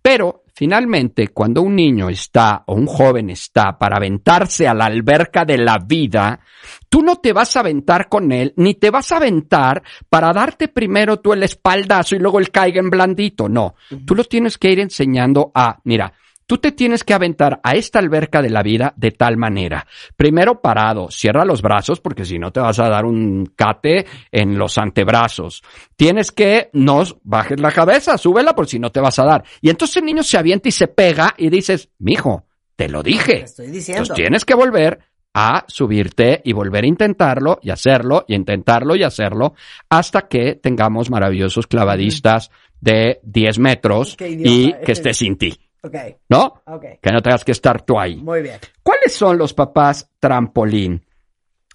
[0.02, 5.44] Pero finalmente, cuando un niño está o un joven está para aventarse a la alberca
[5.44, 6.40] de la vida,
[6.88, 10.68] tú no te vas a aventar con él, ni te vas a aventar para darte
[10.68, 13.48] primero tú el espaldazo y luego el caiga en blandito.
[13.48, 16.12] No, tú lo tienes que ir enseñando a, mira,
[16.46, 19.86] Tú te tienes que aventar a esta alberca de la vida de tal manera.
[20.16, 24.56] Primero parado, cierra los brazos porque si no te vas a dar un cate en
[24.56, 25.62] los antebrazos.
[25.96, 29.44] Tienes que no bajes la cabeza, súbela por si no te vas a dar.
[29.60, 33.42] Y entonces el niño se avienta y se pega y dices, mijo, te lo dije.
[33.42, 34.02] estoy diciendo.
[34.02, 35.00] Entonces tienes que volver
[35.34, 39.54] a subirte y volver a intentarlo y hacerlo y intentarlo y hacerlo
[39.90, 45.65] hasta que tengamos maravillosos clavadistas de 10 metros y que esté sin ti.
[46.28, 46.62] ¿No?
[47.00, 48.16] Que no tengas que estar tú ahí.
[48.16, 48.58] Muy bien.
[48.82, 51.04] ¿Cuáles son los papás trampolín?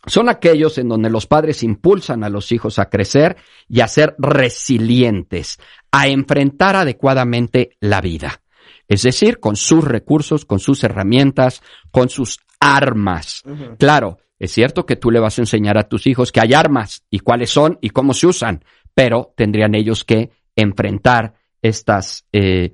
[0.06, 4.16] Son aquellos en donde los padres impulsan a los hijos a crecer y a ser
[4.18, 5.60] resilientes,
[5.92, 8.42] a enfrentar adecuadamente la vida.
[8.88, 13.44] Es decir, con sus recursos, con sus herramientas, con sus armas.
[13.78, 17.04] Claro, es cierto que tú le vas a enseñar a tus hijos que hay armas
[17.10, 22.74] y cuáles son y cómo se usan, pero tendrían ellos que enfrentar estas eh,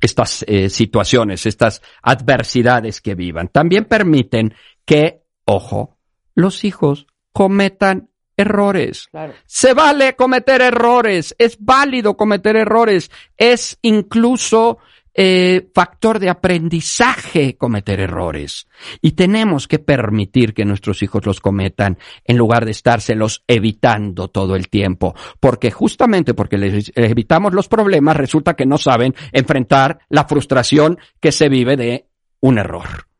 [0.00, 3.48] estas eh, situaciones, estas adversidades que vivan.
[3.48, 5.98] También permiten que, ojo,
[6.34, 9.08] los hijos cometan errores.
[9.46, 14.78] Se vale cometer errores, es válido cometer errores, es incluso
[15.14, 18.66] eh, factor de aprendizaje cometer errores.
[19.00, 24.56] Y tenemos que permitir que nuestros hijos los cometan en lugar de estárselos evitando todo
[24.56, 25.14] el tiempo.
[25.38, 31.32] Porque justamente porque les evitamos los problemas, resulta que no saben enfrentar la frustración que
[31.32, 32.06] se vive de
[32.40, 33.10] un error.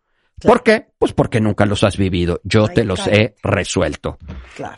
[0.42, 0.86] ¿Por qué?
[0.98, 2.40] Pues porque nunca los has vivido.
[2.44, 4.18] Yo te los he resuelto.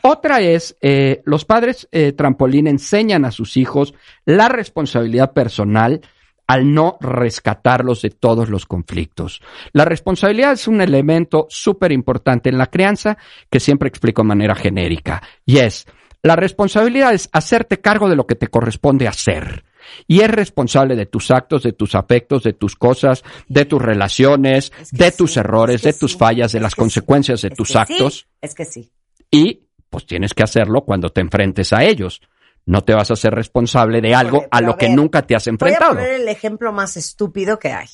[0.03, 3.94] Otra es, eh, los padres eh, trampolín enseñan a sus hijos
[4.25, 6.01] la responsabilidad personal
[6.46, 9.40] al no rescatarlos de todos los conflictos.
[9.72, 13.16] La responsabilidad es un elemento súper importante en la crianza
[13.50, 15.22] que siempre explico de manera genérica.
[15.46, 15.87] Y es,
[16.22, 19.64] la responsabilidad es hacerte cargo de lo que te corresponde hacer.
[20.07, 24.72] Y es responsable de tus actos, de tus afectos, de tus cosas, de tus relaciones,
[24.92, 28.28] de tus errores, de tus fallas, de las consecuencias de tus actos.
[28.40, 28.90] es que sí.
[29.31, 32.20] Y pues tienes que hacerlo cuando te enfrentes a ellos
[32.66, 35.94] no te vas a ser responsable de algo a lo que nunca te has enfrentado.
[35.94, 37.88] Voy a poner el ejemplo más estúpido que hay,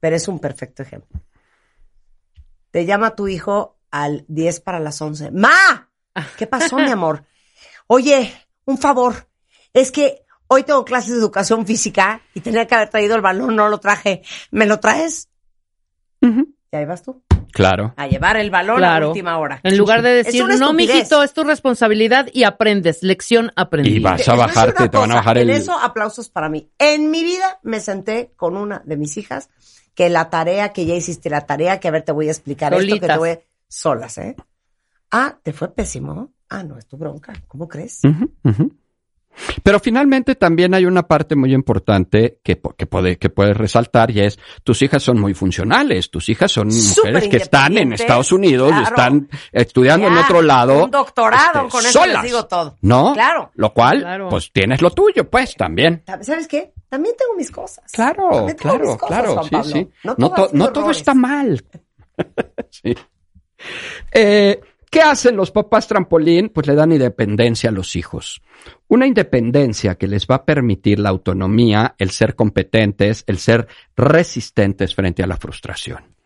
[0.00, 1.20] pero es un perfecto ejemplo.
[2.70, 5.30] Te llama tu hijo al 10 para las 11.
[5.32, 5.90] ¡Ma!
[6.36, 7.24] ¿Qué pasó, mi amor?
[7.86, 8.32] Oye,
[8.64, 9.28] un favor.
[9.72, 13.56] Es que hoy tengo clases de educación física y tenía que haber traído el balón,
[13.56, 14.22] no lo traje.
[14.50, 15.28] ¿Me lo traes?
[16.20, 17.22] Y ahí vas tú.
[17.52, 17.94] Claro.
[17.96, 19.60] A llevar el balón a la última hora.
[19.62, 23.02] En lugar de decir, no, mijito, es tu responsabilidad y aprendes.
[23.02, 23.96] Lección aprendida.
[23.96, 25.50] Y vas a bajarte, te van a bajar el...
[25.50, 26.70] En eso, aplausos para mí.
[26.78, 29.50] En mi vida me senté con una de mis hijas
[29.94, 32.72] que la tarea que ya hiciste, la tarea que a ver te voy a explicar
[32.74, 34.36] esto, que te voy solas, ¿eh?
[35.10, 36.32] Ah, ¿te fue pésimo?
[36.48, 37.32] Ah, no, es tu bronca.
[37.46, 38.00] ¿Cómo crees?
[39.62, 44.20] Pero finalmente también hay una parte muy importante que, que, puede, que puedes resaltar y
[44.20, 48.32] es tus hijas son muy funcionales, tus hijas son Súper mujeres que están en Estados
[48.32, 48.86] Unidos, claro.
[48.88, 50.84] están estudiando en otro lado.
[50.84, 52.76] Un doctorado, este, con eso solas, les digo todo.
[52.82, 53.12] ¿No?
[53.14, 53.50] Claro.
[53.54, 54.28] Lo cual, Claro.
[54.28, 56.02] pues tienes lo tuyo, pues también.
[56.22, 56.72] ¿Sabes qué?
[56.88, 57.90] También tengo mis cosas.
[57.92, 59.70] Claro, tengo claro, mis cosas, claro, Juan sí, Pablo.
[59.72, 59.90] sí.
[60.04, 61.64] No, No, todo, to- sido no todo está mal.
[62.70, 62.94] Sí.
[64.12, 66.48] Eh, ¿Qué hacen los papás trampolín?
[66.48, 68.40] Pues le dan independencia a los hijos.
[68.88, 74.94] Una independencia que les va a permitir la autonomía, el ser competentes, el ser resistentes
[74.94, 76.18] frente a la frustración.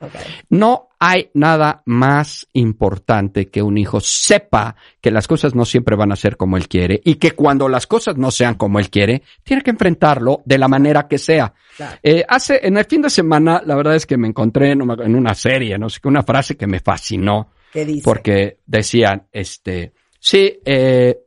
[0.49, 6.13] No hay nada más importante que un hijo sepa que las cosas no siempre van
[6.13, 9.23] a ser como él quiere y que cuando las cosas no sean como él quiere,
[9.43, 11.55] tiene que enfrentarlo de la manera que sea.
[11.77, 11.99] Claro.
[12.03, 14.95] Eh, hace, en el fin de semana, la verdad es que me encontré en una,
[15.05, 18.03] en una serie, no sé qué, una frase que me fascinó ¿Qué dice?
[18.05, 21.19] porque decían, este, sí, eh,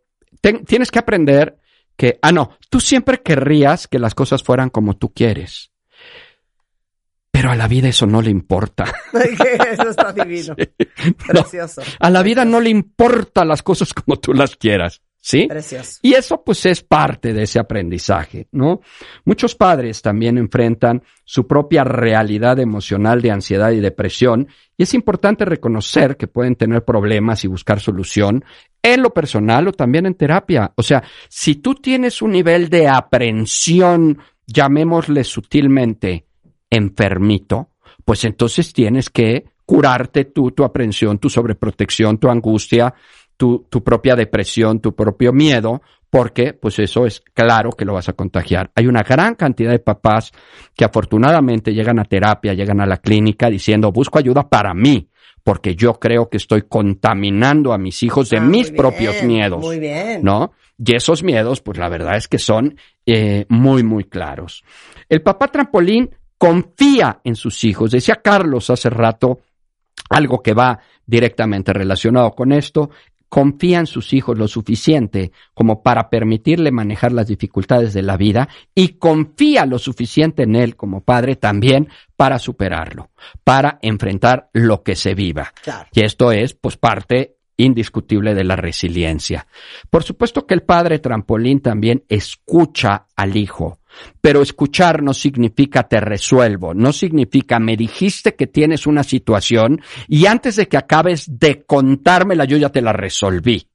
[0.65, 1.57] tienes que aprender
[1.97, 5.71] que, ah, no, tú siempre querrías que las cosas fueran como tú quieres.
[7.31, 8.85] Pero a la vida eso no le importa.
[9.13, 10.55] eso está divino.
[11.33, 11.81] No, Precioso.
[11.99, 15.01] a la vida no le importan las cosas como tú las quieras.
[15.27, 15.47] ¿Sí?
[15.47, 15.97] Precioso.
[16.03, 18.81] Y eso pues es parte de ese aprendizaje, ¿no?
[19.23, 25.43] Muchos padres también enfrentan su propia realidad emocional de ansiedad y depresión y es importante
[25.43, 28.45] reconocer que pueden tener problemas y buscar solución
[28.83, 30.71] en lo personal o también en terapia.
[30.75, 36.27] O sea, si tú tienes un nivel de aprensión, llamémosle sutilmente,
[36.69, 37.71] enfermito,
[38.05, 42.93] pues entonces tienes que curarte tú, tu aprensión, tu sobreprotección, tu angustia,
[43.37, 48.07] tu, tu propia depresión, tu propio miedo, porque pues eso es claro que lo vas
[48.09, 48.71] a contagiar.
[48.75, 50.31] Hay una gran cantidad de papás
[50.75, 55.09] que afortunadamente llegan a terapia, llegan a la clínica diciendo, busco ayuda para mí,
[55.43, 59.59] porque yo creo que estoy contaminando a mis hijos de Ah, mis propios miedos.
[59.59, 60.23] Muy bien.
[60.23, 60.53] ¿no?
[60.77, 64.63] Y esos miedos, pues la verdad es que son eh, muy, muy claros.
[65.07, 67.91] El papá trampolín confía en sus hijos.
[67.91, 69.41] Decía Carlos hace rato
[70.09, 72.89] algo que va directamente relacionado con esto.
[73.35, 78.47] Confía en sus hijos lo suficiente como para permitirle manejar las dificultades de la vida
[78.73, 83.09] y confía lo suficiente en él como padre también para superarlo,
[83.43, 85.51] para enfrentar lo que se viva.
[85.61, 85.89] Claro.
[85.91, 89.47] Y esto es, pues, parte indiscutible de la resiliencia.
[89.89, 93.79] Por supuesto que el padre trampolín también escucha al hijo,
[94.21, 100.25] pero escuchar no significa te resuelvo, no significa me dijiste que tienes una situación y
[100.25, 103.67] antes de que acabes de contármela yo ya te la resolví.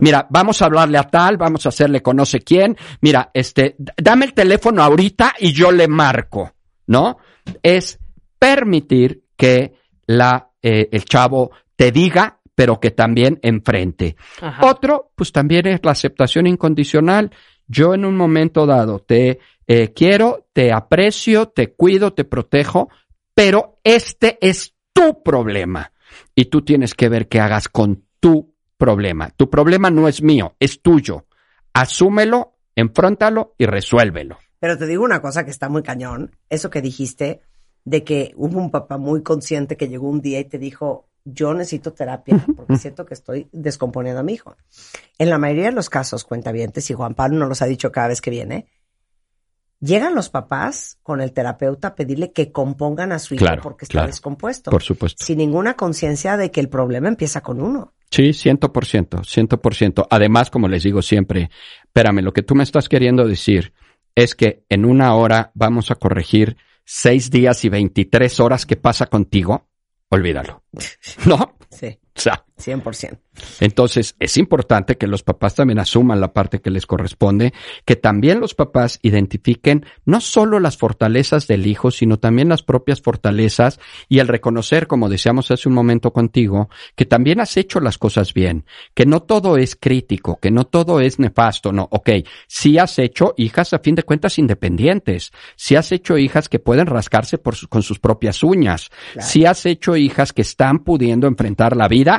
[0.00, 2.76] Mira, vamos a hablarle a tal, vamos a hacerle con no sé quién.
[3.00, 6.52] Mira, este, dame el teléfono ahorita y yo le marco,
[6.86, 7.18] ¿no?
[7.62, 7.98] Es
[8.38, 9.74] permitir que
[10.06, 14.16] la, eh, el chavo te diga, pero que también enfrente.
[14.40, 14.66] Ajá.
[14.66, 17.30] Otro, pues también es la aceptación incondicional.
[17.66, 22.88] Yo en un momento dado te eh, quiero, te aprecio, te cuido, te protejo,
[23.34, 25.92] pero este es tu problema
[26.34, 29.30] y tú tienes que ver qué hagas con tu problema.
[29.36, 31.26] Tu problema no es mío, es tuyo.
[31.72, 34.38] Asúmelo, enfróntalo y resuélvelo.
[34.58, 36.36] Pero te digo una cosa que está muy cañón.
[36.48, 37.42] Eso que dijiste
[37.84, 41.54] de que hubo un papá muy consciente que llegó un día y te dijo, yo
[41.54, 44.56] necesito terapia porque siento que estoy descomponiendo a mi hijo.
[45.18, 48.08] En la mayoría de los casos, cuentavientes, y Juan Pablo nos los ha dicho cada
[48.08, 48.66] vez que viene,
[49.82, 53.84] llegan los papás con el terapeuta a pedirle que compongan a su hijo Claro, porque
[53.84, 54.06] está claro.
[54.06, 54.70] descompuesto.
[54.70, 55.22] Por supuesto.
[55.24, 57.92] Sin ninguna conciencia de que el problema empieza con uno.
[58.10, 60.06] Sí, ciento por ciento, ciento por ciento.
[60.10, 61.50] Además, como les digo siempre,
[61.84, 63.72] espérame, lo que tú me estás queriendo decir
[64.14, 69.06] es que en una hora vamos a corregir seis días y 23 horas que pasa
[69.06, 69.66] contigo.
[70.10, 70.62] Olvídalo.
[71.26, 71.56] ¿No?
[71.70, 73.18] Sí, sea, 100%.
[73.60, 77.52] entonces, es importante que los papás también asuman la parte que les corresponde,
[77.84, 83.00] que también los papás identifiquen no solo las fortalezas del hijo, sino también las propias
[83.00, 87.98] fortalezas y el reconocer, como decíamos hace un momento contigo, que también has hecho las
[87.98, 92.10] cosas bien, que no todo es crítico, que no todo es nefasto, no, ok,
[92.46, 96.86] sí has hecho hijas a fin de cuentas independientes, sí has hecho hijas que pueden
[96.86, 101.76] rascarse por su- con sus propias uñas, sí has hecho hijas que están pudiendo enfrentar
[101.76, 102.11] la vida,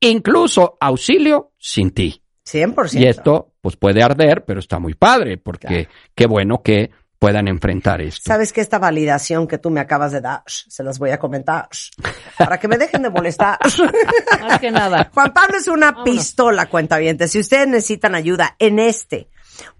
[0.00, 2.22] incluso auxilio sin ti.
[2.46, 2.94] 100%.
[2.98, 8.00] Y esto, pues puede arder, pero está muy padre, porque qué bueno que puedan enfrentar
[8.00, 8.22] esto.
[8.24, 11.68] Sabes que esta validación que tú me acabas de dar, se las voy a comentar,
[12.38, 13.58] para que me dejen de molestar.
[14.40, 15.10] Más que nada.
[15.12, 16.14] Juan Pablo es una Vámonos.
[16.14, 17.32] pistola, cuentavientes.
[17.32, 19.28] Si ustedes necesitan ayuda en este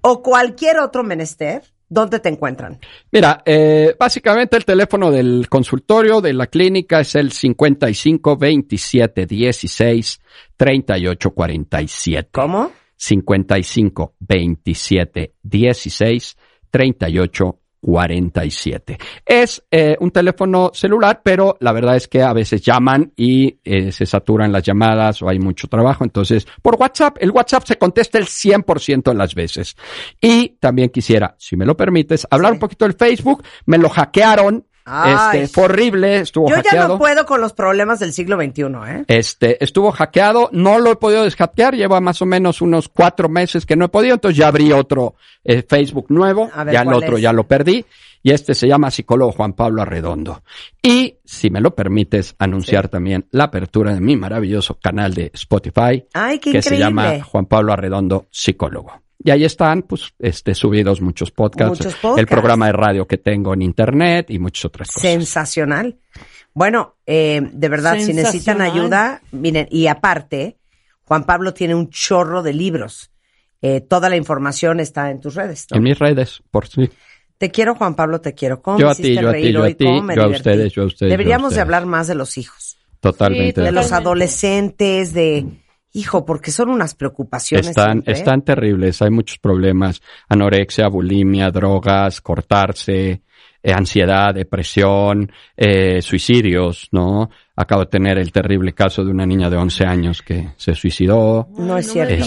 [0.01, 2.78] o cualquier otro menester, ¿dónde te encuentran?
[3.11, 10.20] Mira, eh, básicamente el teléfono del consultorio de la clínica es el 55 27 16
[10.57, 12.28] 38 47.
[12.32, 12.72] ¿Cómo?
[12.97, 16.36] 55 27 16
[16.70, 18.99] 38 47.
[19.24, 23.93] Es eh, un teléfono celular, pero la verdad es que a veces llaman y eh,
[23.93, 26.05] se saturan las llamadas o hay mucho trabajo.
[26.05, 29.76] Entonces, por WhatsApp, el WhatsApp se contesta el 100% de las veces.
[30.20, 33.43] Y también quisiera, si me lo permites, hablar un poquito del Facebook.
[33.66, 35.41] Me lo hackearon Ay.
[35.41, 36.76] este, fue horrible, estuvo Yo hackeado.
[36.76, 39.05] ya no puedo con los problemas del siglo XXI, ¿eh?
[39.07, 43.66] Este, estuvo hackeado, no lo he podido deshackear, lleva más o menos unos cuatro meses
[43.66, 45.14] que no he podido, entonces ya abrí otro
[45.45, 47.22] eh, Facebook nuevo, ver, ya el ¿cuál otro es?
[47.22, 47.84] ya lo perdí,
[48.22, 50.43] y este se llama Psicólogo Juan Pablo Arredondo.
[50.82, 56.05] Y, si me lo permites, anunciar también la apertura de mi maravilloso canal de Spotify,
[56.14, 59.03] Ay, qué que se llama Juan Pablo Arredondo Psicólogo.
[59.23, 62.21] Y ahí están, pues, este, subidos muchos podcasts, Muchos podcasts.
[62.21, 65.03] el programa de radio que tengo en internet y muchas otras cosas.
[65.03, 65.99] Sensacional.
[66.55, 70.57] Bueno, eh, de verdad, si necesitan ayuda, miren, y aparte,
[71.05, 73.11] Juan Pablo tiene un chorro de libros.
[73.61, 75.66] Eh, toda la información está en tus redes.
[75.71, 75.79] ¿no?
[75.79, 76.89] En mis redes, por si.
[77.39, 78.62] Te quiero, Juan Pablo, te quiero.
[78.62, 79.75] ¿Cómo Yo a ti, hiciste yo a ti, reír yo a hoy?
[79.75, 80.49] ti, ¿Cómo me yo a divertí?
[80.51, 83.61] ustedes, yo a ustedes, a Deberíamos de hablar más de los hijos, Totalmente.
[83.61, 85.47] Sí, de los adolescentes, de,
[85.99, 87.68] hijo, porque son unas preocupaciones.
[87.68, 88.16] Están, siempre, ¿eh?
[88.16, 93.22] están terribles, hay muchos problemas, anorexia, bulimia, drogas, cortarse,
[93.62, 97.30] eh, ansiedad, depresión, eh, suicidios, ¿no?
[97.57, 101.49] Acabo de tener el terrible caso de una niña de 11 años que se suicidó.
[101.57, 102.24] No es cierto.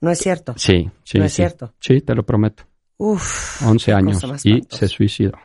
[0.00, 0.54] No es cierto.
[0.56, 1.36] Sí, sí, No es sí.
[1.36, 1.74] cierto.
[1.78, 2.64] Sí, te lo prometo.
[2.96, 3.62] Uf.
[3.66, 5.38] 11 qué años y se suicidó.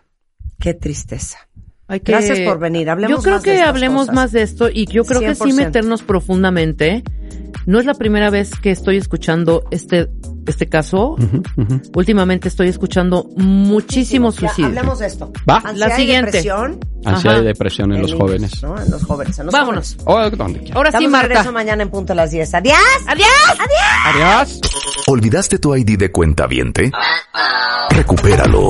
[0.59, 1.39] Qué tristeza.
[1.87, 2.89] Hay que- Gracias por venir.
[2.89, 4.15] Hablemos Yo creo más que hablemos cosas.
[4.15, 5.55] más de esto y yo creo que sí 100%.
[5.55, 7.03] meternos profundamente.
[7.67, 10.09] No es la primera vez que estoy escuchando este
[10.47, 11.15] este caso.
[11.95, 14.69] Últimamente estoy escuchando muchísimos Ya, suicidios.
[14.77, 15.31] hablemos de esto.
[15.49, 15.55] Va.
[15.57, 16.25] Ansiedad La y siguiente.
[16.27, 18.63] depresión Ansiedad y depresión en en los niños, jóvenes.
[18.63, 18.79] ¿no?
[18.79, 19.39] En los jóvenes.
[19.39, 19.97] en los Vámonos.
[20.05, 20.71] jóvenes.
[20.75, 21.27] Ahora sí, Marta.
[21.27, 22.53] regreso mañana en punto a las 10.
[22.53, 22.77] ¡Adiós!
[23.07, 23.27] ¡Adiós!
[24.13, 24.61] Adiós.
[25.07, 26.91] ¿Olvidaste tu ID de cuenta viente?
[27.89, 28.69] Recupéralo.